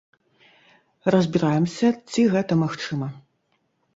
Разбіраемся, 1.15 1.87
ці 2.13 2.21
гэта 2.33 2.53
магчыма? 2.65 3.07